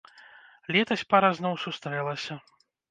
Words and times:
Летась 0.75 1.05
пара 1.13 1.29
зноў 1.41 1.53
сустрэлася. 1.67 2.43